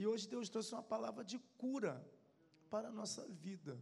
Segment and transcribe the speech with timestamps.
[0.00, 1.92] E hoje Deus trouxe uma palavra de cura
[2.70, 3.78] para a nossa vida.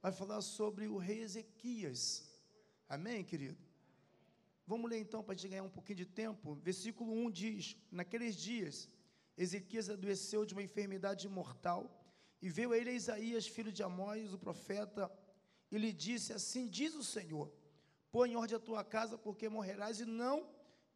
[0.00, 2.00] Vai falar sobre o rei Ezequias.
[2.88, 3.58] Amém, querido?
[4.64, 6.54] Vamos ler então para a gente ganhar um pouquinho de tempo.
[6.68, 8.88] Versículo 1 diz: Naqueles dias,
[9.36, 11.82] Ezequias adoeceu de uma enfermidade mortal,
[12.40, 15.10] e veio a ele Isaías, filho de Amós, o profeta,
[15.68, 17.52] e lhe disse: Assim diz o Senhor:
[18.12, 20.48] Põe em ordem a tua casa, porque morrerás e não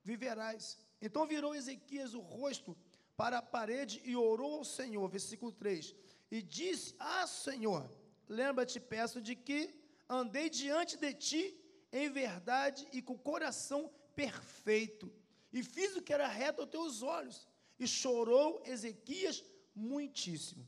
[0.05, 0.79] viverás.
[1.03, 2.77] Então virou Ezequias o rosto
[3.21, 5.07] para a parede e orou ao Senhor.
[5.07, 5.95] Versículo 3:
[6.31, 7.83] E disse: Ah, Senhor,
[8.27, 9.61] lembra-te, peço, de que
[10.09, 11.45] andei diante de ti
[11.93, 15.13] em verdade e com coração perfeito,
[15.53, 17.47] e fiz o que era reto aos teus olhos.
[17.79, 19.45] E chorou Ezequias
[19.75, 20.67] muitíssimo.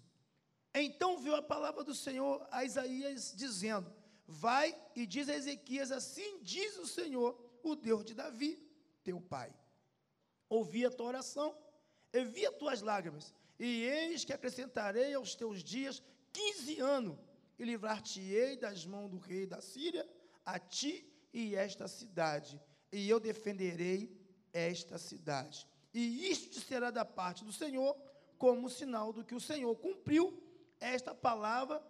[0.75, 3.91] Então viu a palavra do Senhor a Isaías, dizendo:
[4.27, 7.31] Vai e diz a Ezequias: Assim diz o Senhor,
[7.63, 8.53] o Deus de Davi,
[9.03, 9.51] teu pai.
[10.51, 11.57] Ouvi a tua oração,
[12.13, 16.03] e vi as tuas lágrimas, e eis que acrescentarei aos teus dias
[16.33, 17.19] quinze anos,
[17.59, 20.09] e livrar-te-ei das mãos do rei da Síria,
[20.45, 24.15] a ti e esta cidade, e eu defenderei
[24.53, 25.67] esta cidade.
[25.95, 27.97] E isto será da parte do Senhor,
[28.39, 30.43] como sinal do que o Senhor cumpriu
[30.81, 31.83] esta palavra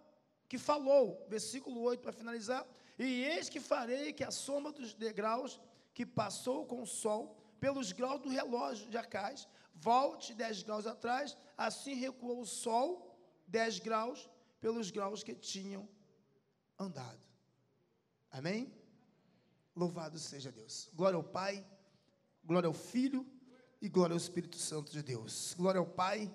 [0.47, 1.25] que falou.
[1.27, 2.67] Versículo 8 para finalizar.
[2.99, 5.59] E eis que farei que a soma dos degraus
[5.93, 11.37] que passou com o sol, pelos graus do relógio de Acais, volte dez graus atrás,
[11.57, 14.29] assim recuou o sol dez graus
[14.59, 15.87] pelos graus que tinham
[16.79, 17.21] andado.
[18.31, 18.73] Amém?
[19.75, 20.89] Louvado seja Deus.
[20.93, 21.65] Glória ao Pai,
[22.43, 23.25] glória ao Filho
[23.81, 25.53] e glória ao Espírito Santo de Deus.
[25.57, 26.33] Glória ao Pai,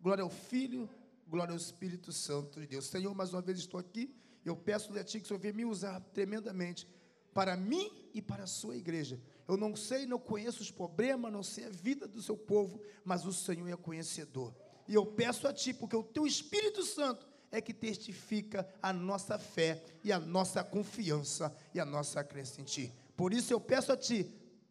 [0.00, 0.88] glória ao Filho,
[1.26, 2.86] glória ao Espírito Santo de Deus.
[2.86, 4.14] Senhor, mais uma vez estou aqui.
[4.44, 6.86] Eu peço a Ti que o Senhor venha me usar tremendamente
[7.32, 9.20] para mim e para a sua igreja.
[9.48, 13.24] Eu não sei, não conheço os problemas, não sei a vida do seu povo, mas
[13.24, 14.54] o Senhor é conhecedor.
[14.86, 19.38] E eu peço a Ti, porque o Teu Espírito Santo é que testifica a nossa
[19.38, 22.92] fé e a nossa confiança e a nossa crença em Ti.
[23.16, 24.26] Por isso eu peço a Ti,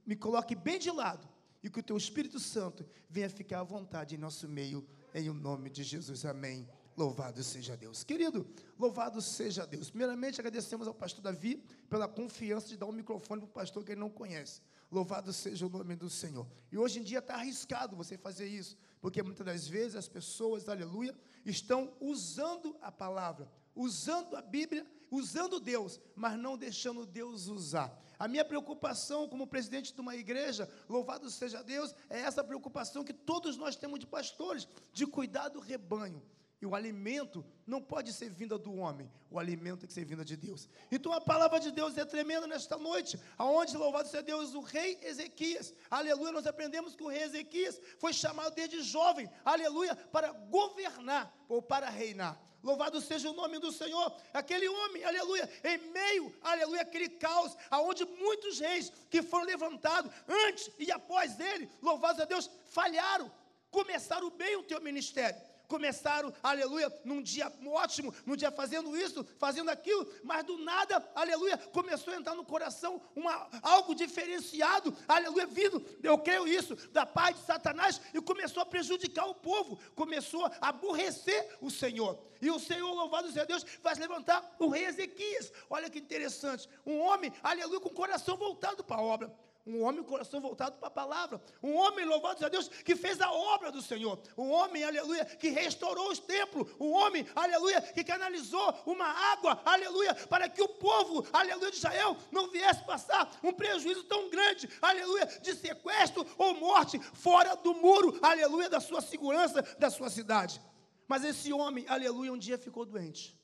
[0.06, 1.28] me coloque bem de lado
[1.64, 5.34] e que o Teu Espírito Santo venha ficar à vontade em nosso meio, em o
[5.34, 6.26] nome de Jesus.
[6.26, 6.68] Amém.
[6.96, 8.04] Louvado seja Deus.
[8.04, 8.46] Querido,
[8.78, 9.90] louvado seja Deus.
[9.90, 13.92] Primeiramente, agradecemos ao pastor Davi pela confiança de dar um microfone para o pastor que
[13.94, 14.62] ele não conhece.
[14.92, 16.46] Louvado seja o nome do Senhor.
[16.70, 20.68] E hoje em dia está arriscado você fazer isso, porque muitas das vezes as pessoas,
[20.68, 21.16] aleluia,
[21.46, 27.98] estão usando a palavra, usando a Bíblia, usando Deus, mas não deixando Deus usar.
[28.20, 33.14] A minha preocupação como presidente de uma igreja, louvado seja Deus, é essa preocupação que
[33.14, 36.22] todos nós temos de pastores, de cuidar do rebanho.
[36.62, 40.24] E o alimento não pode ser vinda do homem, o alimento tem que ser vinda
[40.24, 40.70] de Deus.
[40.92, 45.00] Então a palavra de Deus é tremenda nesta noite, aonde louvado seja Deus, o rei
[45.02, 45.74] Ezequias.
[45.90, 51.64] Aleluia, nós aprendemos que o rei Ezequias foi chamado desde jovem, aleluia, para governar ou
[51.64, 52.40] para reinar.
[52.62, 54.16] Louvado seja o nome do Senhor.
[54.32, 60.70] Aquele homem, aleluia, em meio, aleluia, aquele caos, aonde muitos reis que foram levantados antes
[60.78, 63.32] e após ele, louvado a Deus, falharam,
[63.72, 69.70] começaram bem o teu ministério começaram, aleluia, num dia ótimo, num dia fazendo isso, fazendo
[69.70, 75.82] aquilo, mas do nada, aleluia, começou a entrar no coração uma, algo diferenciado, aleluia, vindo,
[76.04, 80.68] eu creio isso, da parte de Satanás, e começou a prejudicar o povo, começou a
[80.68, 82.20] aborrecer o Senhor.
[82.42, 85.54] E o Senhor, louvado seja Deus, faz levantar o rei Ezequias.
[85.70, 89.34] Olha que interessante, um homem, aleluia, com o coração voltado para a obra.
[89.66, 91.42] Um homem com o coração voltado para a palavra.
[91.62, 94.20] Um homem, louvado a Deus, que fez a obra do Senhor.
[94.36, 96.68] Um homem, aleluia, que restaurou os templos.
[96.80, 102.18] Um homem, aleluia, que canalizou uma água, aleluia, para que o povo, aleluia, de Israel
[102.32, 108.18] não viesse passar um prejuízo tão grande, aleluia, de sequestro ou morte fora do muro,
[108.22, 110.60] aleluia, da sua segurança, da sua cidade.
[111.08, 113.40] Mas esse homem, aleluia, um dia ficou doente.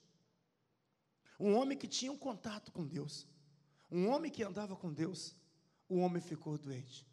[1.39, 3.27] Um homem que tinha um contato com Deus.
[3.91, 5.36] Um homem que andava com Deus
[5.89, 7.05] o homem ficou doente.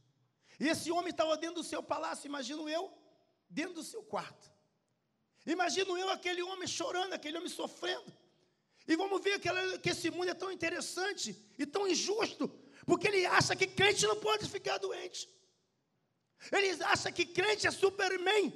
[0.58, 2.92] E esse homem estava dentro do seu palácio, imagino eu,
[3.48, 4.52] dentro do seu quarto.
[5.46, 8.12] Imagino eu aquele homem chorando, aquele homem sofrendo.
[8.86, 12.48] E vamos ver que, ela, que esse mundo é tão interessante e tão injusto,
[12.86, 15.28] porque ele acha que crente não pode ficar doente.
[16.52, 18.52] Ele acha que crente é superman.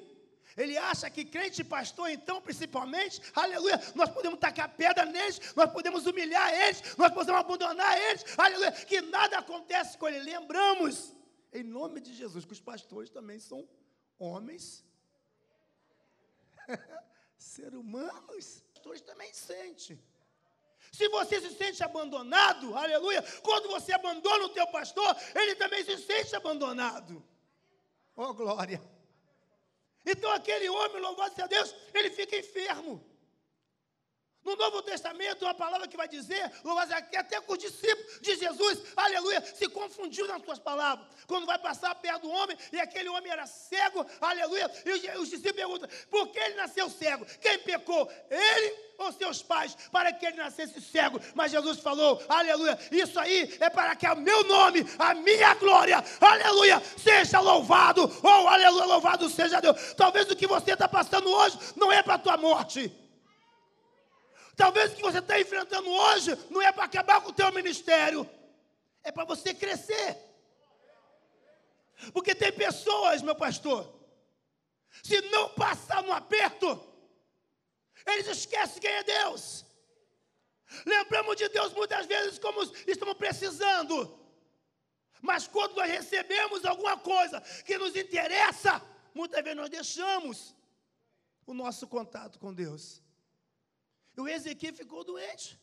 [0.58, 5.70] Ele acha que crente e pastor, então, principalmente, aleluia, nós podemos tacar pedra neles, nós
[5.70, 10.18] podemos humilhar eles, nós podemos abandonar eles, aleluia, que nada acontece com ele.
[10.18, 11.14] Lembramos,
[11.52, 13.68] em nome de Jesus, que os pastores também são
[14.18, 14.84] homens,
[17.38, 19.96] ser humanos, os pastores também sentem.
[20.90, 25.96] Se você se sente abandonado, aleluia, quando você abandona o teu pastor, ele também se
[25.98, 27.24] sente abandonado.
[28.16, 28.97] Oh glória!
[30.10, 32.98] Então aquele homem, louvado seja Deus, ele fica enfermo.
[34.48, 38.82] No Novo Testamento, uma palavra que vai dizer, seja até com os discípulos de Jesus,
[38.96, 41.06] aleluia, se confundiu nas suas palavras.
[41.26, 45.52] Quando vai passar perto do homem, e aquele homem era cego, aleluia, e os discípulos
[45.52, 47.26] perguntam, por que ele nasceu cego?
[47.42, 48.10] Quem pecou?
[48.30, 51.20] Ele ou seus pais para que ele nascesse cego.
[51.34, 56.02] Mas Jesus falou, aleluia, isso aí é para que o meu nome, a minha glória,
[56.18, 59.92] aleluia, seja louvado, ou aleluia, louvado seja Deus.
[59.94, 63.07] Talvez o que você está passando hoje não é para a tua morte.
[64.58, 68.28] Talvez o que você está enfrentando hoje não é para acabar com o teu ministério,
[69.04, 70.18] é para você crescer.
[72.12, 73.88] Porque tem pessoas, meu pastor,
[75.00, 76.68] se não passar no aperto,
[78.04, 79.64] eles esquecem quem é Deus.
[80.84, 83.96] Lembramos de Deus muitas vezes como estamos precisando.
[85.22, 88.82] Mas quando nós recebemos alguma coisa que nos interessa,
[89.14, 90.52] muitas vezes nós deixamos
[91.46, 93.00] o nosso contato com Deus.
[94.18, 95.58] O Ezequiel ficou doente.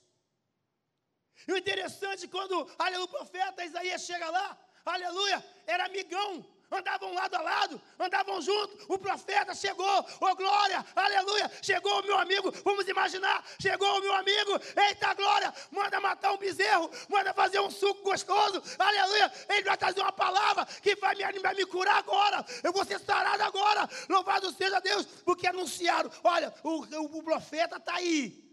[1.48, 7.36] E o interessante, quando aleluia, o profeta Isaías chega lá, aleluia, era amigão andavam lado
[7.36, 8.86] a lado, andavam juntos.
[8.88, 11.52] O profeta chegou, oh glória, aleluia.
[11.62, 16.38] Chegou o meu amigo, vamos imaginar, chegou o meu amigo, eita glória, manda matar um
[16.38, 19.31] bezerro, manda fazer um suco gostoso, aleluia.
[19.50, 22.46] Ele vai trazer uma palavra que vai me animar, me curar agora.
[22.63, 23.90] Eu vou ser sarado agora.
[24.10, 28.45] Louvado seja Deus, porque anunciaram: olha, o, o, o profeta está aí.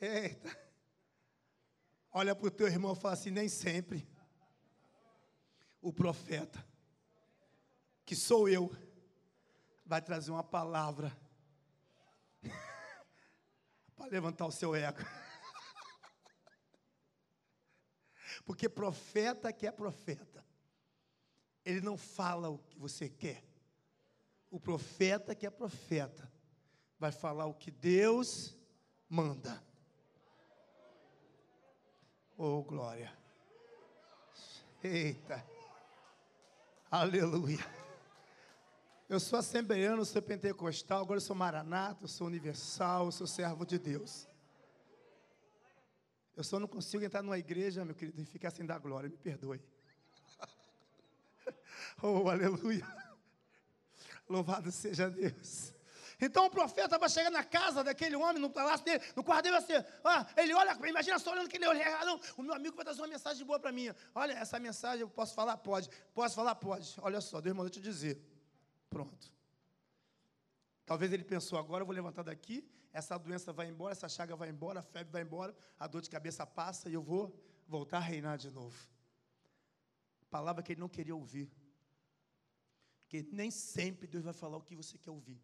[0.00, 0.68] Eita.
[2.12, 4.06] Olha para o teu irmão e fala assim: nem sempre
[5.80, 6.64] o profeta,
[8.04, 8.74] que sou eu,
[9.84, 11.16] vai trazer uma palavra
[13.96, 14.98] para levantar o seu ego.
[18.44, 20.44] Porque profeta que é profeta,
[21.64, 23.44] ele não fala o que você quer.
[24.50, 26.30] O profeta que é profeta
[26.98, 28.56] vai falar o que Deus
[29.08, 29.67] manda.
[32.40, 33.12] Oh, glória.
[34.80, 35.44] Eita.
[36.88, 37.58] Aleluia.
[39.08, 44.28] Eu sou assembleano, sou pentecostal, agora sou maranata, sou universal, sou servo de Deus.
[46.36, 49.16] Eu só não consigo entrar numa igreja, meu querido, e ficar sem dar glória, me
[49.16, 49.60] perdoe.
[52.00, 52.86] Oh, aleluia.
[54.28, 55.74] Louvado seja Deus.
[56.20, 59.56] Então o profeta vai chegar na casa daquele homem, no palácio dele, no quarto dele,
[59.56, 59.74] assim,
[60.04, 63.06] ah, ele olha, imagina só olhando aquele olhar, não, o meu amigo vai trazer uma
[63.06, 63.88] mensagem boa para mim.
[64.14, 65.56] Olha, essa mensagem eu posso falar?
[65.58, 65.88] Pode.
[66.12, 66.56] Posso falar?
[66.56, 66.92] Pode.
[67.00, 68.20] Olha só, Deus mandou te dizer.
[68.90, 69.32] Pronto.
[70.84, 74.48] Talvez ele pensou, agora eu vou levantar daqui, essa doença vai embora, essa chaga vai
[74.48, 77.32] embora, a febre vai embora, a dor de cabeça passa e eu vou
[77.68, 78.76] voltar a reinar de novo.
[80.30, 81.48] Palavra que ele não queria ouvir.
[83.02, 85.40] Porque nem sempre Deus vai falar o que você quer ouvir.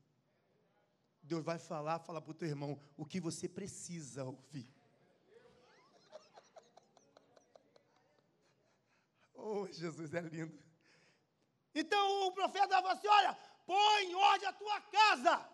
[1.25, 4.69] Deus vai falar, fala para o teu irmão o que você precisa ouvir.
[9.37, 10.59] Oh, Jesus é lindo.
[11.75, 13.37] Então o profeta falou assim: olha,
[13.67, 15.51] põe em ordem a tua casa.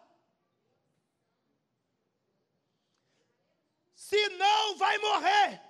[3.95, 5.61] Senão vai morrer.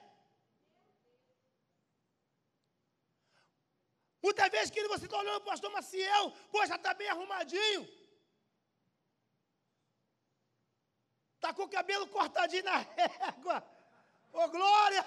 [4.23, 6.35] Muitas vezes, querido, você está olhando para o pastor Maciel,
[6.67, 7.88] já está bem arrumadinho.
[11.40, 13.66] Está com o cabelo cortadinho na régua.
[14.30, 15.02] Ô, glória!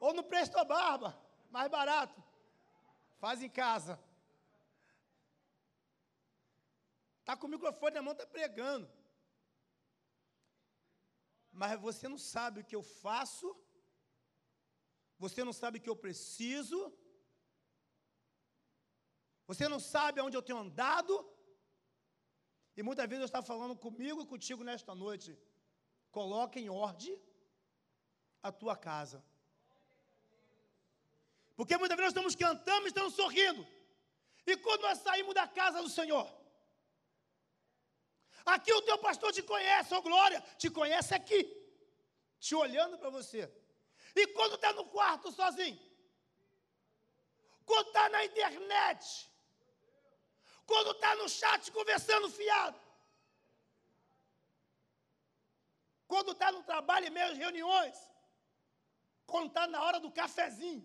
[0.00, 1.14] Ou no Presto Barba,
[1.50, 2.24] mais barato.
[3.18, 4.02] Faz em casa.
[7.20, 8.90] Está com o microfone na mão, está pregando.
[11.52, 13.54] Mas você não sabe o que eu faço.
[15.18, 16.80] Você não sabe o que eu preciso.
[19.46, 21.30] Você não sabe aonde eu tenho andado.
[22.76, 25.38] E muitas vezes eu estava falando comigo e contigo nesta noite.
[26.10, 27.20] Coloque em ordem
[28.42, 29.24] a tua casa.
[31.56, 33.66] Porque muitas vezes nós estamos cantando e estamos sorrindo.
[34.46, 36.26] E quando nós saímos da casa do Senhor,
[38.44, 41.40] aqui o teu pastor te conhece, ô oh glória, te conhece aqui,
[42.38, 43.50] te olhando para você.
[44.14, 45.80] E quando está no quarto sozinho,
[47.64, 49.30] quando está na internet,
[50.66, 52.78] quando está no chat conversando fiado.
[56.06, 57.96] Quando está no trabalho e meias reuniões.
[59.26, 60.84] Quando está na hora do cafezinho.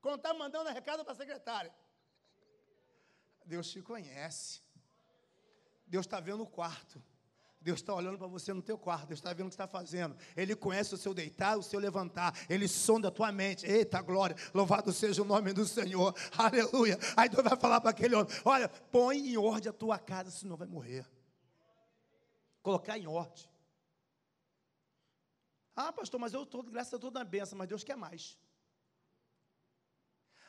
[0.00, 1.74] Quando está mandando recado para a secretária.
[3.44, 4.62] Deus te conhece.
[5.86, 7.02] Deus está vendo o quarto.
[7.60, 10.16] Deus está olhando para você no teu quarto, Deus está vendo o que está fazendo.
[10.36, 12.32] Ele conhece o seu deitar, o seu levantar.
[12.48, 13.66] Ele sonda a tua mente.
[13.66, 16.14] Eita glória, louvado seja o nome do Senhor.
[16.38, 16.98] Aleluia.
[17.16, 20.56] Aí Deus vai falar para aquele homem: Olha, põe em ordem a tua casa, senão
[20.56, 21.04] vai morrer.
[22.62, 23.44] Colocar em ordem.
[25.74, 28.38] Ah, pastor, mas eu estou, graças a Deus, na benção, mas Deus quer mais.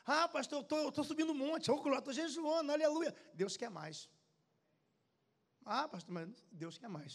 [0.06, 3.16] Ah, pastor, eu estou subindo um monte, estou jejuando, aleluia.
[3.34, 4.10] Deus quer mais.
[5.78, 7.14] Ah, pastor, mas Deus quer mais.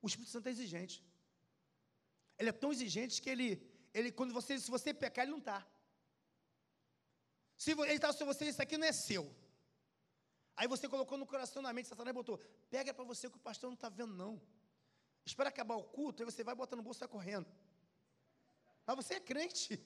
[0.00, 0.96] O Espírito Santo é exigente.
[2.38, 3.48] Ele é tão exigente que ele,
[3.92, 5.66] ele quando você, se você pecar, ele não está.
[7.56, 9.24] Se ele está, se você, isso aqui não é seu.
[10.56, 12.38] Aí você colocou no coração na mente, Satanás botou,
[12.70, 14.40] pega para você que o pastor não está vendo, não.
[15.24, 17.48] Espera acabar o culto, aí você vai botar no bolso e vai correndo.
[18.86, 19.84] Mas você é crente.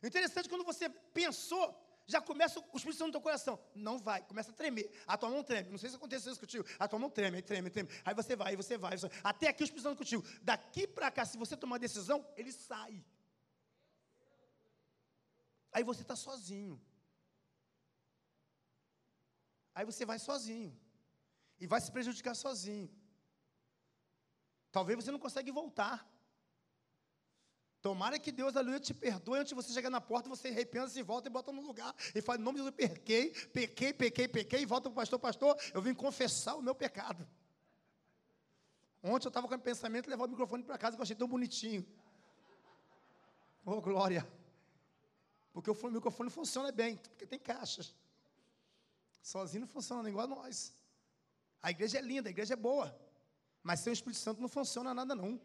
[0.00, 1.64] Interessante quando você pensou,
[2.06, 3.58] já começa o Espírito Santo no teu coração.
[3.74, 4.90] Não vai, começa a tremer.
[5.06, 5.70] A tua mão treme.
[5.70, 6.64] Não sei se aconteceu isso contigo.
[6.78, 7.88] A tua mão treme, aí treme, treme.
[8.04, 8.96] Aí você vai, aí você vai.
[8.96, 9.10] Você...
[9.22, 10.24] Até aqui o Espírito Santo contigo.
[10.42, 13.04] Daqui para cá, se você tomar decisão, ele sai.
[15.72, 16.80] Aí você está sozinho.
[19.74, 20.78] Aí você vai sozinho.
[21.60, 22.90] E vai se prejudicar sozinho.
[24.72, 26.08] Talvez você não consiga voltar.
[27.82, 31.02] Tomara que Deus, aleluia, te perdoe antes de você chegar na porta, você repensa e
[31.02, 31.94] volta e bota no lugar.
[32.14, 35.18] E fala, em nome de Jesus, pequei, pequei, pequei, pequei, e volta para o pastor,
[35.18, 37.26] pastor, eu vim confessar o meu pecado.
[39.02, 41.16] Ontem eu estava com o pensamento de levar o microfone para casa, que eu achei
[41.16, 41.86] tão bonitinho.
[43.64, 44.28] Oh, glória.
[45.52, 47.94] Porque o microfone funciona bem, porque tem caixas.
[49.22, 50.74] Sozinho não funciona, igual a nós.
[51.62, 52.94] A igreja é linda, a igreja é boa.
[53.62, 55.40] Mas sem o Espírito Santo não funciona nada, não.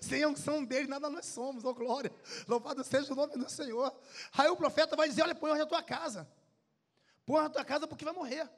[0.00, 2.12] Sem a unção dele, nada nós somos, oh glória.
[2.46, 3.94] Louvado seja o nome do Senhor.
[4.36, 6.28] Aí o profeta vai dizer: Olha, põe na tua casa.
[7.24, 8.48] Põe na tua casa porque vai morrer.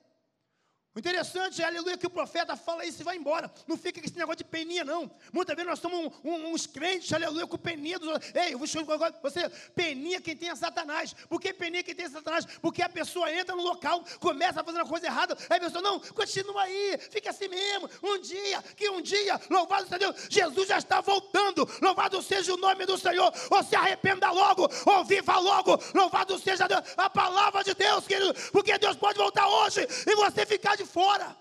[0.94, 3.50] O interessante é, aleluia, que o profeta fala isso e vai embora.
[3.66, 5.10] Não fica com esse negócio de peninha, não.
[5.32, 10.20] Muitas vezes nós somos um, um, uns crentes, aleluia, com peninha dos Ei, você, peninha
[10.20, 11.14] quem tem é Satanás.
[11.30, 12.44] Por que peninha quem tem é Satanás?
[12.60, 15.80] Porque a pessoa entra no local, começa a fazer uma coisa errada, aí a pessoa,
[15.80, 17.88] não, continua aí, fica assim mesmo.
[18.02, 21.66] Um dia, que um dia, louvado seja Deus, Jesus já está voltando.
[21.80, 23.32] Louvado seja o nome do Senhor.
[23.50, 25.80] Ou se arrependa logo, ou viva logo.
[25.94, 28.34] Louvado seja Deus, a palavra de Deus, querido.
[28.52, 31.36] Porque Deus pode voltar hoje e você ficar de de fora.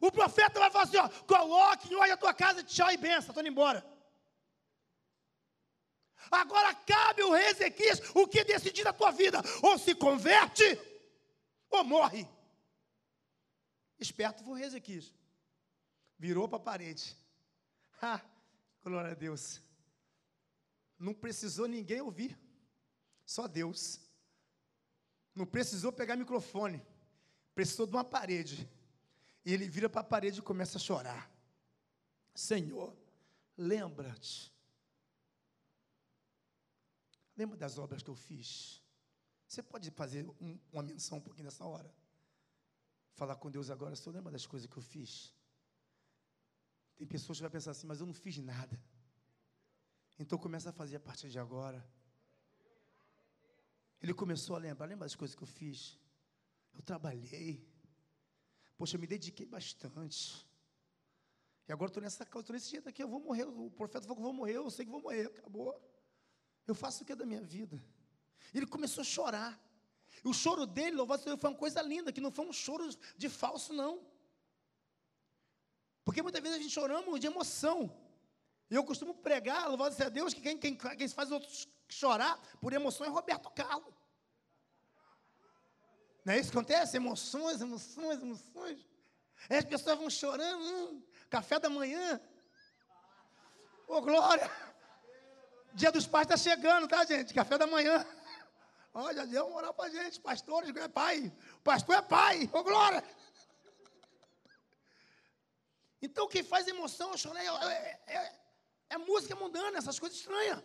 [0.00, 3.30] O profeta vai falar assim: ó, coloque em ordem a tua casa, tchau e benção,
[3.30, 3.84] estou indo embora.
[6.30, 10.64] Agora cabe o rei Ezequias o que decidir na tua vida: ou se converte,
[11.70, 12.26] ou morre.
[13.98, 15.12] Esperto foi o rei Ezequias.
[16.18, 17.16] Virou para a parede.
[18.00, 18.20] Ah,
[18.84, 19.60] glória a Deus.
[20.96, 22.38] Não precisou ninguém ouvir,
[23.26, 24.07] só Deus.
[25.38, 26.84] Não precisou pegar microfone.
[27.54, 28.68] Precisou de uma parede.
[29.44, 31.30] E ele vira para a parede e começa a chorar.
[32.34, 32.92] Senhor,
[33.56, 34.52] lembra-te.
[37.36, 38.82] Lembra das obras que eu fiz?
[39.46, 41.88] Você pode fazer um, uma menção um pouquinho nessa hora?
[43.14, 45.32] Falar com Deus agora, Senhor, lembra das coisas que eu fiz?
[46.96, 48.76] Tem pessoas que vão pensar assim, mas eu não fiz nada.
[50.18, 51.80] Então começa a fazer a partir de agora.
[54.00, 55.98] Ele começou a lembrar, lembra das coisas que eu fiz?
[56.74, 57.66] Eu trabalhei.
[58.76, 60.46] Poxa, eu me dediquei bastante.
[61.68, 63.44] E agora estou nessa estou nesse jeito aqui, eu vou morrer.
[63.44, 65.78] O profeta falou que eu vou morrer, eu sei que vou morrer, acabou.
[66.66, 67.82] Eu faço o que é da minha vida?
[68.54, 69.60] Ele começou a chorar.
[70.24, 72.88] E o choro dele, louvado seja foi uma coisa linda, que não foi um choro
[73.16, 74.06] de falso, não.
[76.04, 77.94] Porque muitas vezes a gente choramos de emoção.
[78.70, 82.72] E eu costumo pregar, louvado seja Deus, que quem, quem, quem faz outros chorar por
[82.72, 83.94] emoção é Roberto Carlos.
[86.24, 86.96] Não é isso que acontece?
[86.96, 88.86] Emoções, emoções, emoções.
[89.48, 92.20] Aí as pessoas vão chorando, hum, café da manhã.
[93.86, 94.50] Ô, oh, glória!
[95.72, 97.32] Dia dos pais está chegando, tá, gente?
[97.32, 98.04] Café da manhã.
[98.92, 100.20] Olha, deu uma moral para gente.
[100.20, 101.32] Pastores, é pai.
[101.64, 102.50] Pastor é pai.
[102.52, 103.02] Ô, oh, glória!
[106.02, 108.34] Então, quem faz emoção, chorar, é, é, é,
[108.90, 110.62] é música mundana, essas coisas estranhas.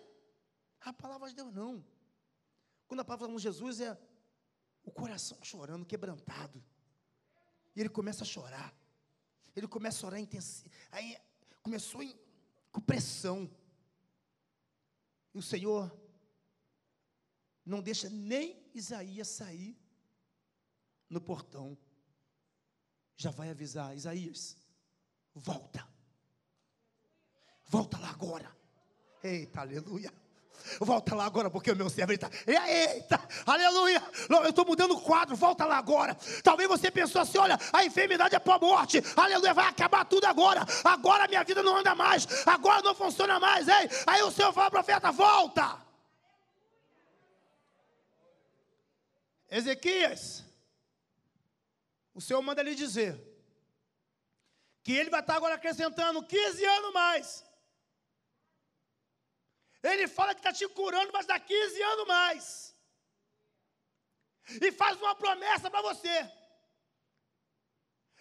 [0.82, 1.84] A palavra de Deus não.
[2.88, 3.98] Quando a palavra de Jesus é
[4.84, 6.64] o coração chorando, quebrantado.
[7.76, 8.74] E ele começa a chorar.
[9.56, 11.18] Ele começa a chorar intensi aí
[11.64, 12.14] começou em,
[12.72, 13.50] com pressão.
[15.34, 15.92] E o Senhor
[17.66, 19.80] não deixa nem Isaías sair
[21.10, 21.78] no portão.
[23.16, 24.58] Já vai avisar, Isaías,
[25.34, 25.88] volta.
[27.66, 28.50] Volta agora.
[29.24, 30.12] Eita, aleluia.
[30.80, 32.30] Volta lá agora, porque o meu servo está.
[32.48, 34.02] Eita, aleluia.
[34.30, 36.16] Eu estou mudando o quadro, volta lá agora.
[36.42, 39.02] Talvez você pensou assim: olha, a enfermidade é para a morte.
[39.16, 40.66] Aleluia, vai acabar tudo agora.
[40.84, 42.26] Agora minha vida não anda mais.
[42.48, 43.68] Agora não funciona mais.
[43.68, 43.90] Ei.
[44.08, 45.82] Aí o Senhor fala, profeta, volta.
[49.52, 50.44] Ezequias,
[52.16, 53.22] o Senhor manda lhe dizer
[54.82, 57.53] que ele vai estar agora acrescentando 15 anos mais.
[59.92, 62.76] Ele fala que está te curando, mas dá 15 anos mais.
[64.62, 66.32] E faz uma promessa para você.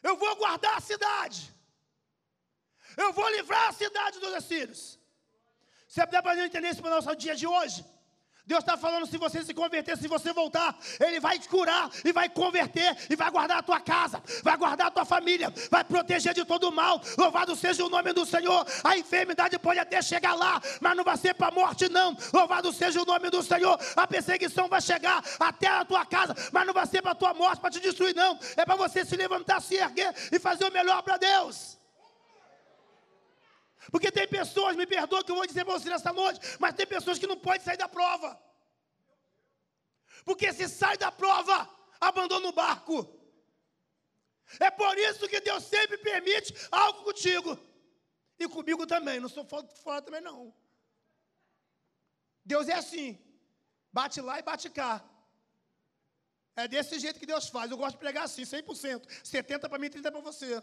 [0.03, 1.41] Eu vou guardar a cidade.
[2.97, 4.99] Eu vou livrar a cidade dos assírios.
[5.87, 7.85] Você puder para entender isso para o nosso dia de hoje?
[8.45, 12.13] Deus está falando: se você se converter, se você voltar, Ele vai te curar e
[12.13, 16.35] vai converter e vai guardar a tua casa, vai guardar a tua família, vai proteger
[16.35, 17.01] de todo o mal.
[17.17, 18.67] Louvado seja o nome do Senhor.
[18.83, 22.17] A enfermidade pode até chegar lá, mas não vai ser para a morte, não.
[22.33, 23.79] Louvado seja o nome do Senhor.
[23.97, 27.35] A perseguição vai chegar até a tua casa, mas não vai ser para a tua
[27.35, 28.39] morte, para te destruir, não.
[28.57, 31.82] É para você se levantar, se erguer e fazer o melhor para Deus.
[33.91, 36.87] Porque tem pessoas, me perdoa que eu vou dizer para você nessa noite, mas tem
[36.87, 38.41] pessoas que não podem sair da prova.
[40.25, 41.69] Porque se sai da prova,
[42.01, 43.19] abandona o barco.
[44.61, 47.59] É por isso que Deus sempre permite algo contigo.
[48.39, 50.55] E comigo também, não sou fora, também não.
[52.45, 53.19] Deus é assim.
[53.93, 55.05] Bate lá e bate cá.
[56.55, 57.71] É desse jeito que Deus faz.
[57.71, 59.09] Eu gosto de pregar assim, 100%.
[59.25, 60.63] 70 para mim, 30 para você.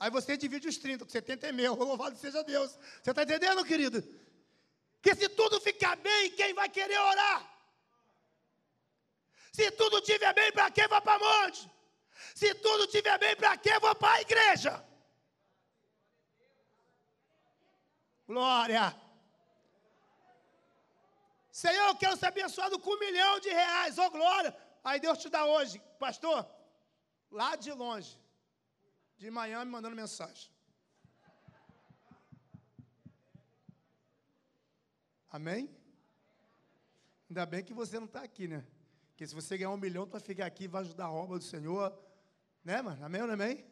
[0.00, 1.74] Aí você divide os 30, 70 é meu.
[1.90, 2.70] Louvado seja Deus.
[3.02, 4.02] Você está entendendo, querido?
[5.02, 7.40] Que se tudo ficar bem, quem vai querer orar?
[9.52, 11.70] Se tudo estiver bem, para que vou para monte?
[12.34, 14.72] Se tudo estiver bem, para que vou para a igreja?
[18.26, 18.96] Glória.
[21.52, 23.98] Senhor, eu quero ser abençoado com um milhão de reais.
[23.98, 24.56] Ô, oh, glória.
[24.82, 26.48] Aí Deus te dá hoje, pastor,
[27.30, 28.18] lá de longe
[29.20, 30.50] de Miami mandando mensagem.
[35.28, 35.70] Amém?
[37.28, 38.66] Ainda bem que você não está aqui, né?
[39.10, 41.38] Porque se você ganhar um milhão, tu vai ficar aqui e vai ajudar a obra
[41.38, 41.86] do Senhor.
[42.64, 43.04] Né, mano?
[43.04, 43.62] Amém ou não amém?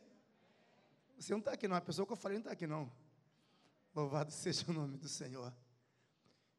[1.18, 1.76] Você não está aqui, não.
[1.76, 2.92] A pessoa que eu falei não está aqui, não.
[3.94, 5.52] Louvado seja o nome do Senhor.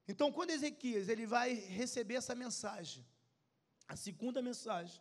[0.08, 3.06] Então, quando Ezequias ele vai receber essa mensagem,
[3.88, 5.00] a segunda mensagem,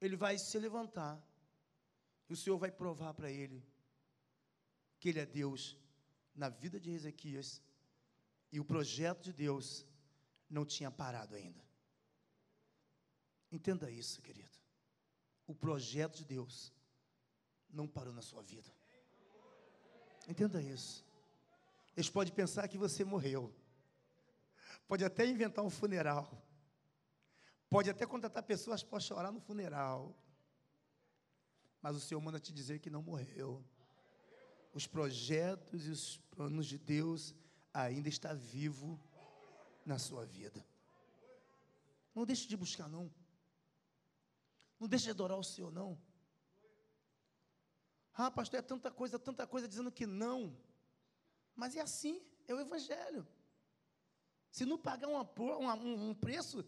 [0.00, 1.20] ele vai se levantar
[2.32, 3.64] o Senhor vai provar para ele
[4.98, 5.76] que ele é Deus
[6.34, 7.62] na vida de Ezequias
[8.50, 9.86] e o projeto de Deus
[10.48, 11.60] não tinha parado ainda.
[13.50, 14.56] Entenda isso, querido.
[15.46, 16.72] O projeto de Deus
[17.70, 18.72] não parou na sua vida.
[20.28, 21.04] Entenda isso.
[21.96, 23.52] Eles podem pensar que você morreu.
[24.86, 26.42] Pode até inventar um funeral.
[27.68, 30.14] Pode até contratar pessoas para chorar no funeral
[31.82, 33.62] mas o Senhor manda te dizer que não morreu.
[34.72, 37.34] Os projetos e os planos de Deus
[37.74, 38.98] ainda está vivo
[39.84, 40.64] na sua vida.
[42.14, 43.12] Não deixe de buscar não.
[44.78, 46.00] Não deixe de adorar o Senhor não.
[48.14, 50.56] Ah, pastor, é tanta coisa, tanta coisa dizendo que não.
[51.56, 53.26] Mas é assim, é o Evangelho.
[54.50, 56.64] Se não pagar uma, um, um preço,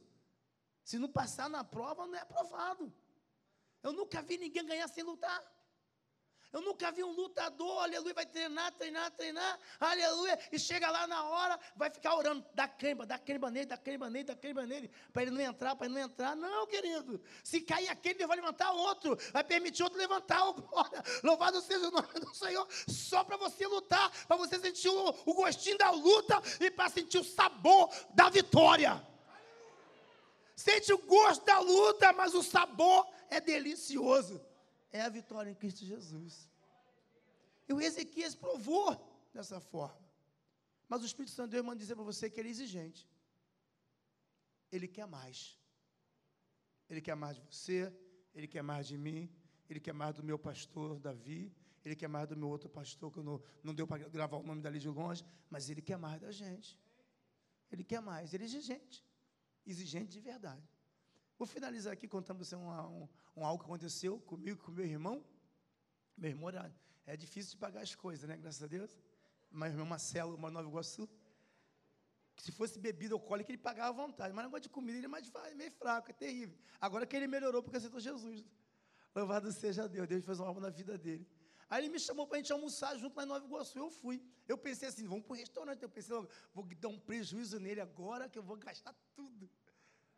[0.83, 2.93] se não passar na prova, não é aprovado.
[3.95, 5.43] Nunca vi ninguém ganhar sem lutar.
[6.55, 11.25] Eu nunca vi um lutador, aleluia, vai treinar, treinar, treinar, aleluia, e chega lá na
[11.25, 14.89] hora, vai ficar orando, dá cremba, dá cremba nele, dá cremba nele, dá cremba nele,
[15.13, 16.37] para ele não entrar, para ele não entrar.
[16.37, 17.21] Não, querido.
[17.43, 20.43] Se cair aquele, ele vai levantar outro, vai permitir outro levantar.
[21.25, 25.35] Louvado seja o nome do Senhor, só para você lutar, para você sentir o, o
[25.35, 29.05] gostinho da luta e para sentir o sabor da vitória.
[30.55, 34.41] Sente o gosto da luta, mas o sabor é delicioso.
[34.91, 36.49] É a vitória em Cristo Jesus.
[37.69, 38.91] E o Ezequias provou
[39.33, 40.05] dessa forma.
[40.89, 43.09] Mas o Espírito Santo de Deus manda dizer para você que ele é exigente.
[44.71, 45.59] Ele quer mais.
[46.89, 47.93] Ele quer mais de você,
[48.35, 49.31] ele quer mais de mim,
[49.69, 51.53] ele quer mais do meu pastor Davi,
[51.85, 54.61] ele quer mais do meu outro pastor, que não, não deu para gravar o nome
[54.61, 56.79] dali de longe, mas ele quer mais da gente.
[57.71, 59.05] Ele quer mais, ele é exigente.
[59.67, 60.69] Exigente de verdade.
[61.39, 64.87] Vou finalizar aqui contando para você um, um, um, algo que aconteceu comigo, com meu
[64.87, 65.25] irmão.
[66.17, 66.73] Meu irmão era,
[67.07, 68.37] é difícil de pagar as coisas, né?
[68.37, 68.97] Graças a Deus.
[69.51, 71.09] Mas meu irmão Marcelo, uma Nova Iguaçu.
[72.37, 74.33] Se fosse bebida alcoólica, ele pagava à vontade.
[74.33, 76.57] Mas negócio de comida, ele é mais, meio fraco, é terrível.
[76.81, 78.45] Agora que ele melhorou porque aceitou Jesus.
[79.15, 80.09] Louvado seja Deus.
[80.09, 81.27] Deus fez uma obra na vida dele.
[81.69, 83.79] Aí ele me chamou para a gente almoçar junto lá em Nova Iguaçu.
[83.79, 84.23] Eu fui.
[84.47, 85.83] Eu pensei assim, vamos para o restaurante.
[85.83, 86.15] Eu pensei,
[86.53, 89.51] vou dar um prejuízo nele agora, que eu vou gastar tudo.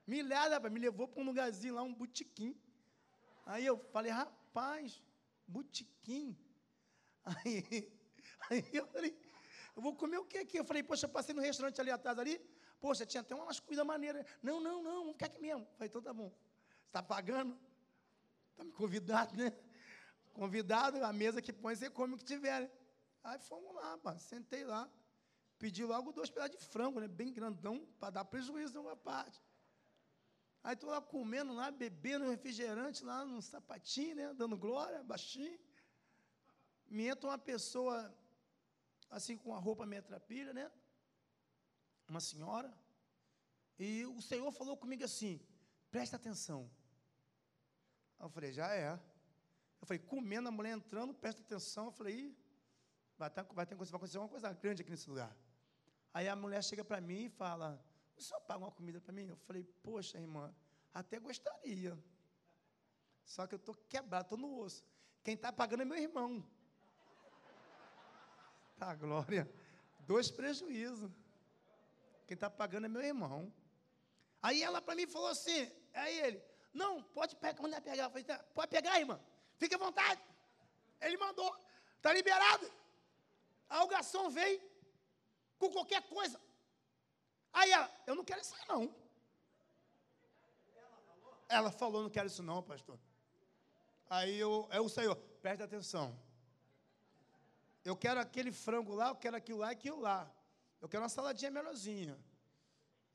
[0.07, 2.57] Milhada, me levou para um lugarzinho lá, um botequim.
[3.45, 5.03] Aí eu falei, rapaz,
[5.47, 6.37] botequim.
[7.25, 7.93] Aí,
[8.49, 9.19] aí eu falei,
[9.75, 10.57] eu vou comer o que aqui?
[10.57, 12.39] Eu falei, poxa, passei no restaurante ali atrás ali,
[12.81, 14.25] poxa, tinha até umas comidas maneiras.
[14.41, 15.63] Não, não, não, vamos ficar aqui mesmo.
[15.63, 16.29] Eu falei, então tá bom.
[16.29, 17.59] Você está pagando?
[18.53, 19.53] Está me convidado, né?
[20.33, 22.61] Convidado, a mesa que põe, você come o que tiver.
[22.61, 22.71] Né?
[23.25, 24.89] Aí fomos lá, pá, sentei lá.
[25.59, 27.09] Pedi logo dois pedaços de frango, né?
[27.09, 29.43] Bem grandão, para dar prejuízo numa parte.
[30.67, 34.35] Aí estou lá comendo lá, bebendo refrigerante lá no sapatinho, né?
[34.35, 35.57] Dando glória, baixinho.
[36.89, 38.13] Me entra uma pessoa,
[39.09, 40.69] assim, com a roupa meia trapilha, né?
[42.09, 42.77] Uma senhora.
[43.79, 45.41] E o Senhor falou comigo assim:
[45.89, 46.69] presta atenção.
[48.19, 48.91] Eu falei, já é.
[49.81, 51.85] Eu falei, comendo, a mulher entrando, presta atenção.
[51.85, 52.37] Eu falei,
[53.17, 55.33] vai, ter, vai, ter, vai acontecer uma coisa grande aqui nesse lugar.
[56.13, 57.81] Aí a mulher chega para mim e fala,
[58.17, 59.29] o senhor paga uma comida para mim?
[59.29, 60.55] Eu falei, poxa, irmã,
[60.93, 61.99] até gostaria.
[63.25, 64.85] Só que eu estou quebrado, estou no osso.
[65.23, 66.45] Quem está pagando é meu irmão.
[68.79, 69.51] Tá, glória.
[70.01, 71.11] Dois prejuízos.
[72.27, 73.53] Quem está pagando é meu irmão.
[74.43, 78.05] Aí ela para mim falou assim, aí ele, não, pode pegar, mandar pegar.
[78.05, 79.19] Eu falei, tá, pode pegar, irmã.
[79.57, 80.21] Fique à vontade.
[81.01, 81.51] Ele mandou,
[81.97, 82.71] está liberado.
[83.69, 84.61] Aí o garçom veio
[85.59, 86.41] com qualquer coisa.
[87.53, 88.95] Aí ela, eu não quero isso aí não.
[91.49, 92.99] Ela falou, não quero isso não, pastor.
[94.09, 96.19] Aí eu, eu Senhor, atenção.
[97.85, 100.31] Eu quero aquele frango lá, eu quero aquilo lá e aquilo lá.
[100.81, 102.19] Eu quero uma saladinha melhorzinha.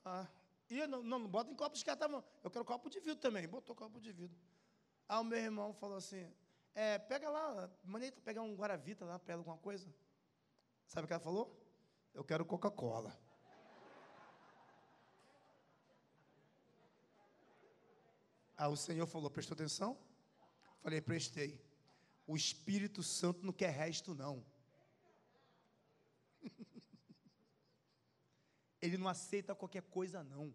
[0.03, 0.25] Ah,
[0.69, 3.47] e não, não, não bota em copo de cartão, eu quero copo de vidro também.
[3.47, 4.37] Botou copo de vidro.
[5.07, 6.25] Aí o meu irmão falou assim:
[6.73, 9.93] é, pega lá, mandei pegar um Guaravita lá para ela, alguma coisa.
[10.87, 11.53] Sabe o que ela falou?
[12.13, 13.17] Eu quero Coca-Cola.
[18.61, 19.97] Aí o Senhor falou: prestou atenção?
[20.83, 21.59] Falei: prestei.
[22.27, 24.45] O Espírito Santo não quer resto, não.
[28.79, 30.53] Ele não aceita qualquer coisa, não.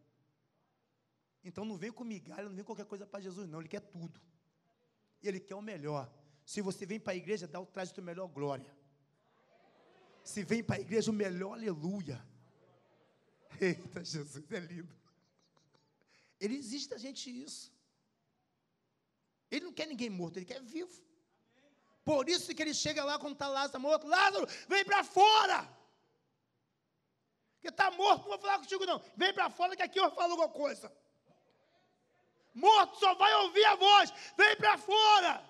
[1.43, 3.59] Então não vem com migalha, não vem qualquer coisa para Jesus, não.
[3.59, 4.21] Ele quer tudo.
[5.21, 6.09] Ele quer o melhor.
[6.45, 8.73] Se você vem para a igreja, dá o traz o melhor glória.
[10.23, 12.25] Se vem para a igreja, o melhor aleluia.
[13.61, 14.95] Eita, Jesus, é lindo.
[16.39, 17.75] Ele existe a gente isso.
[19.51, 21.03] Ele não quer ninguém morto, ele quer vivo.
[22.05, 25.69] Por isso que ele chega lá quando está Lázaro morto, Lázaro, vem para fora.
[27.55, 29.03] Porque está morto, não vou falar contigo não.
[29.17, 30.93] Vem para fora que aqui eu falo alguma coisa.
[32.55, 34.13] Morto só vai ouvir a voz.
[34.37, 35.45] Vem para fora.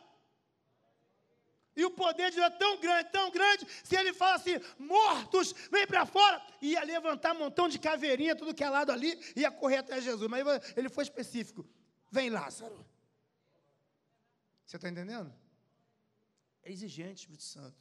[1.76, 5.52] E o poder de Deus é tão grande, tão grande, se ele fala assim, mortos,
[5.70, 9.50] vem para fora, ia levantar um montão de caveirinha, tudo que é lado ali, ia
[9.50, 10.26] correr até Jesus.
[10.30, 10.42] Mas
[10.74, 11.68] ele foi específico.
[12.10, 12.95] Vem, Lázaro.
[14.66, 15.32] Você está entendendo?
[16.62, 17.80] É exigente, Espírito Santo.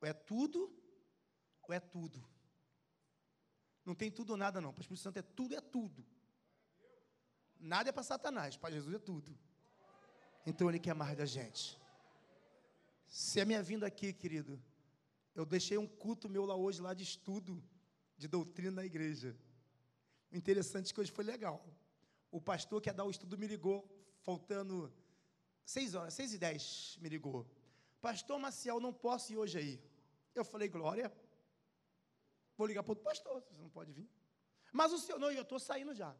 [0.00, 0.74] Ou é tudo,
[1.62, 2.26] ou é tudo.
[3.84, 4.72] Não tem tudo ou nada, não.
[4.72, 6.04] Para o Espírito Santo é tudo, é tudo.
[7.60, 9.38] Nada é para Satanás, para Jesus é tudo.
[10.46, 11.78] Então ele quer mais da gente.
[13.06, 14.60] Se a minha vinda aqui, querido,
[15.34, 17.62] eu deixei um culto meu lá hoje, lá de estudo
[18.16, 19.36] de doutrina na igreja.
[20.32, 21.64] O interessante é que hoje foi legal.
[22.30, 23.95] O pastor que ia dar o estudo me ligou
[24.26, 24.92] faltando
[25.64, 27.46] seis horas, seis e dez, me ligou.
[28.00, 29.74] Pastor Maciel, não posso ir hoje aí.
[30.34, 31.12] Eu falei, Glória,
[32.56, 34.10] vou ligar para outro pastor, você não pode vir.
[34.72, 36.14] Mas o senhor, não, eu estou saindo já.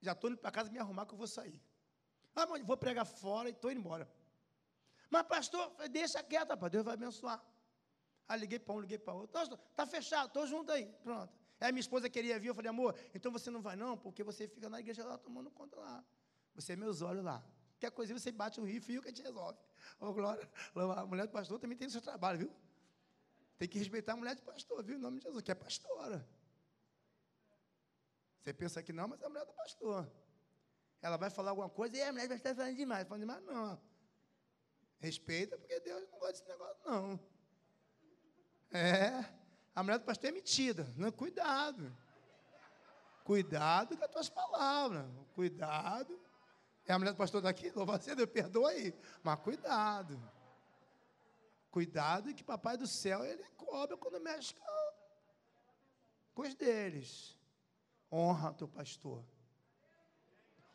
[0.00, 1.62] Já estou indo para casa me arrumar que eu vou sair.
[2.34, 4.10] Ah, mas vou pregar fora e estou indo embora.
[5.08, 7.42] Mas, pastor, deixa quieto, rapaz, Deus vai abençoar.
[8.28, 9.40] Aí liguei para um, liguei para outro.
[9.70, 10.86] Está fechado, estou junto aí.
[11.04, 11.32] Pronto.
[11.60, 14.46] Aí minha esposa queria vir, eu falei, amor, então você não vai não, porque você
[14.46, 16.04] fica na igreja lá tomando conta lá.
[16.56, 17.44] Você é meus olhos lá.
[17.74, 19.58] Qualquer coisa você bate um rifle e o que a gente resolve.
[20.00, 22.56] Ô, Glória, a mulher do pastor também tem o seu trabalho, viu?
[23.58, 24.96] Tem que respeitar a mulher de pastor, viu?
[24.96, 26.26] Em nome de Jesus, que é pastora.
[28.40, 30.10] Você pensa que não, mas é a mulher do pastor.
[31.02, 33.06] Ela vai falar alguma coisa e a mulher vai estar falando demais.
[33.06, 33.80] Falando demais, não.
[34.98, 37.20] Respeita, porque Deus não gosta desse negócio, não.
[38.70, 39.24] É.
[39.74, 40.90] A mulher do pastor é metida.
[40.96, 41.94] Não, cuidado.
[43.24, 45.04] Cuidado com as tuas palavras.
[45.34, 46.25] Cuidado
[46.86, 47.70] é a mulher do pastor daqui?
[47.70, 48.94] Louva a Deus, perdoa aí.
[49.22, 50.20] Mas cuidado.
[51.70, 54.54] Cuidado que papai do céu, ele cobra quando mexe
[56.34, 57.36] com os deles.
[58.10, 59.24] Honra teu pastor.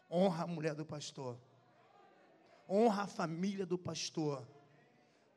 [0.10, 1.40] Honra a mulher do pastor.
[2.70, 4.46] Honra a família do pastor.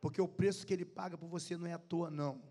[0.00, 2.42] Porque o preço que ele paga por você não é à toa, não.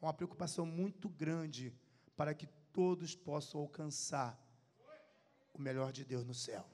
[0.00, 1.72] É uma preocupação muito grande
[2.16, 4.38] para que todos possam alcançar
[5.54, 6.68] o melhor de Deus no céu.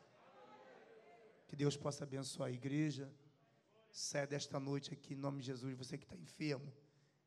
[1.48, 3.10] Que Deus possa abençoar a igreja.
[3.90, 5.74] Saia desta noite aqui em nome de Jesus.
[5.78, 6.70] Você que está enfermo,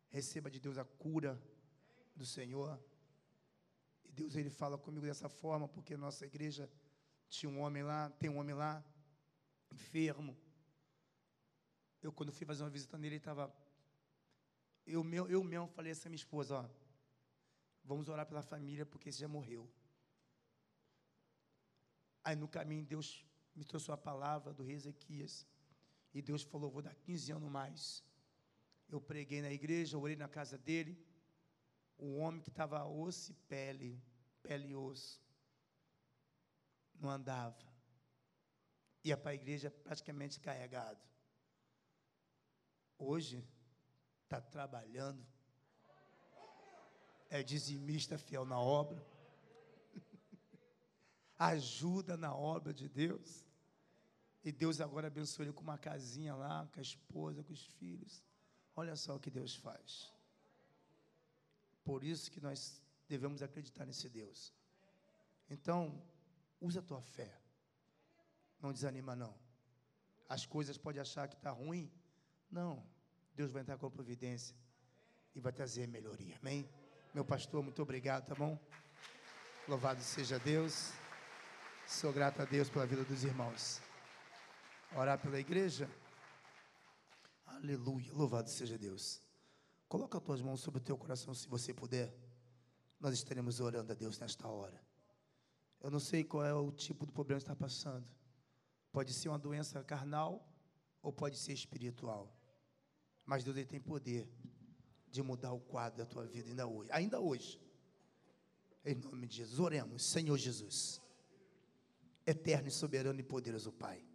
[0.09, 1.41] receba de Deus a cura
[2.15, 2.79] do Senhor.
[4.05, 6.71] E Deus ele fala comigo dessa forma, porque nossa igreja
[7.27, 8.85] tinha um homem lá, tem um homem lá,
[9.71, 10.37] enfermo.
[11.99, 13.51] Eu, quando fui fazer uma visita nele, ele estava.
[14.85, 16.69] Eu, eu, eu mesmo falei assim à minha esposa: ó,
[17.83, 19.67] vamos orar pela família, porque esse já morreu.
[22.23, 25.45] Aí no caminho, Deus me trouxe uma palavra do rei Ezequias.
[26.13, 28.03] E Deus falou: vou dar 15 anos mais.
[28.89, 30.97] Eu preguei na igreja, orei na casa dele.
[31.97, 34.01] O homem que estava osso e pele,
[34.41, 35.21] pele e osso,
[36.99, 37.71] não andava.
[39.03, 40.99] Ia para a igreja praticamente carregado.
[42.97, 43.47] Hoje,
[44.23, 45.25] está trabalhando.
[47.29, 49.03] É dizimista fiel na obra.
[51.41, 53.43] Ajuda na obra de Deus.
[54.43, 58.23] E Deus agora abençoa ele com uma casinha lá, com a esposa, com os filhos.
[58.75, 60.13] Olha só o que Deus faz.
[61.83, 64.53] Por isso que nós devemos acreditar nesse Deus.
[65.49, 65.99] Então,
[66.59, 67.35] usa a tua fé.
[68.61, 69.35] Não desanima, não.
[70.29, 71.91] As coisas podem achar que está ruim.
[72.51, 72.85] Não.
[73.35, 74.55] Deus vai entrar com a providência
[75.33, 76.37] e vai trazer melhoria.
[76.39, 76.69] Amém?
[77.15, 78.59] Meu pastor, muito obrigado, tá bom?
[79.67, 81.00] Louvado seja Deus.
[81.91, 83.81] Sou grato a Deus pela vida dos irmãos.
[84.95, 85.89] Orar pela igreja.
[87.45, 88.13] Aleluia.
[88.13, 89.21] Louvado seja Deus.
[89.89, 92.15] Coloca as tuas mãos sobre o teu coração, se você puder.
[92.97, 94.81] Nós estaremos orando a Deus nesta hora.
[95.81, 98.09] Eu não sei qual é o tipo de problema que está passando.
[98.89, 100.49] Pode ser uma doença carnal
[101.03, 102.33] ou pode ser espiritual.
[103.25, 104.31] Mas Deus tem poder
[105.09, 106.89] de mudar o quadro da tua vida ainda hoje.
[106.93, 107.59] Ainda hoje.
[108.85, 109.59] Em nome de Jesus.
[109.59, 111.01] Oremos, Senhor Jesus.
[112.25, 114.05] Eterno e soberano e poderoso Pai.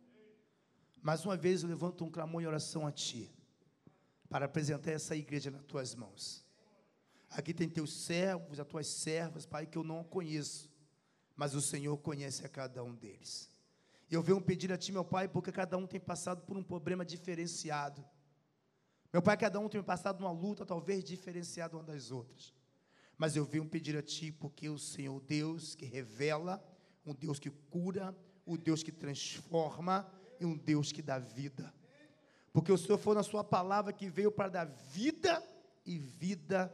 [1.02, 3.32] Mais uma vez eu levanto um clamor em oração a Ti,
[4.28, 6.44] para apresentar essa igreja nas Tuas mãos.
[7.30, 10.70] Aqui tem Teus servos, as Tuas servas, Pai, que eu não conheço,
[11.34, 13.50] mas o Senhor conhece a cada um deles.
[14.10, 17.04] Eu venho pedir a Ti, meu Pai, porque cada um tem passado por um problema
[17.04, 18.04] diferenciado.
[19.12, 22.54] Meu Pai, cada um tem passado uma luta talvez diferenciada uma das outras.
[23.18, 26.62] Mas eu venho pedir a Ti, porque o Senhor, Deus que revela,
[27.06, 28.14] um Deus que cura,
[28.44, 30.06] o Deus que transforma,
[30.40, 31.72] e um Deus que dá vida.
[32.52, 35.42] Porque o Senhor foi na Sua palavra que veio para dar vida
[35.84, 36.72] e vida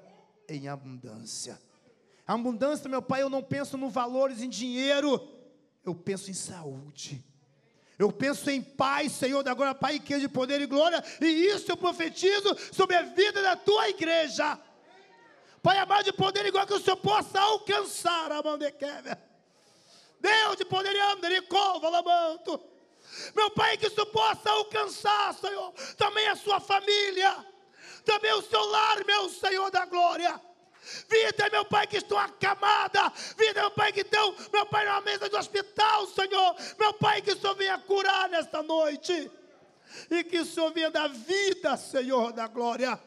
[0.49, 1.61] em abundância.
[2.27, 5.21] A abundância, meu Pai, eu não penso no valores, em dinheiro,
[5.85, 7.25] eu penso em saúde.
[7.99, 11.27] Eu penso em paz, Senhor, da glória, Pai, que é de poder e glória, e
[11.27, 14.59] isso eu profetizo sobre a vida da tua igreja.
[15.63, 19.32] Pai amado de poder igual que o Senhor possa alcançar a mão de Kevin.
[20.23, 22.63] Deus de poder amo, ele cova, lamanto.
[23.35, 27.45] Meu Pai, que isso possa alcançar, Senhor, também a sua família,
[28.05, 30.41] também o seu lar, meu Senhor da glória.
[31.09, 33.13] Vida, meu Pai, que estão acamada.
[33.37, 36.57] Vida, meu Pai, que estão, meu Pai, na mesa do hospital, Senhor.
[36.79, 39.31] Meu Pai, que o Senhor venha curar nesta noite.
[40.11, 42.99] E que o Senhor venha dar vida, Senhor da glória.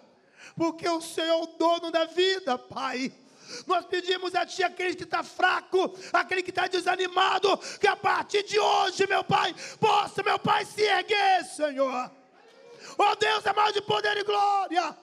[0.55, 3.11] Porque o Senhor é o dono da vida, Pai.
[3.65, 8.43] Nós pedimos a Ti, aquele que está fraco, aquele que está desanimado, que a partir
[8.43, 12.11] de hoje, meu Pai, possa, meu Pai, se erguer, Senhor.
[12.97, 14.95] Oh Deus, é mais de poder e glória.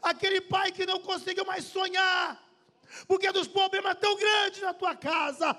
[0.00, 2.42] Aquele pai que não conseguiu mais sonhar,
[3.06, 5.56] porque dos problemas tão grandes na tua casa.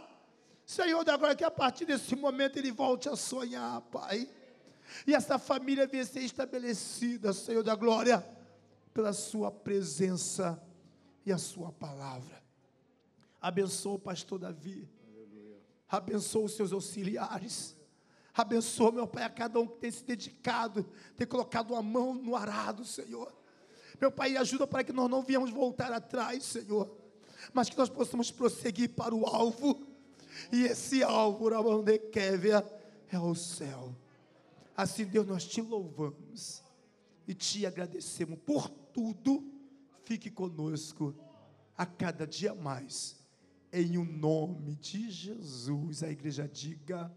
[0.66, 4.28] Senhor, da glória, que a partir desse momento ele volte a sonhar, Pai.
[5.06, 8.26] E essa família venha ser estabelecida, Senhor da glória,
[8.94, 10.60] pela Sua presença
[11.26, 12.44] e a Sua palavra.
[13.42, 14.88] Abençoa o pastor Davi.
[15.88, 17.76] Abençoa os seus auxiliares.
[18.34, 20.86] Abençoa, meu Pai, a cada um que tem se dedicado,
[21.16, 23.34] tem colocado a mão no arado, Senhor.
[24.00, 26.94] Meu Pai, ajuda para que nós não viemos voltar atrás, Senhor,
[27.54, 29.88] mas que nós possamos prosseguir para o alvo.
[30.52, 32.66] E esse alvo, mão de Kévia,
[33.10, 33.96] é o céu.
[34.76, 36.62] Assim, Deus, nós te louvamos
[37.26, 39.55] e te agradecemos por tudo.
[40.06, 41.16] Fique conosco
[41.76, 43.20] a cada dia mais.
[43.74, 47.12] Em o nome de Jesus, a igreja diga.